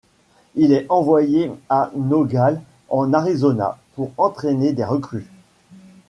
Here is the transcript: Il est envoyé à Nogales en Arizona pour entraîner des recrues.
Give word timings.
Il 0.55 0.73
est 0.73 0.87
envoyé 0.89 1.51
à 1.69 1.91
Nogales 1.93 2.59
en 2.89 3.13
Arizona 3.13 3.77
pour 3.93 4.11
entraîner 4.17 4.73
des 4.73 4.83
recrues. 4.83 5.27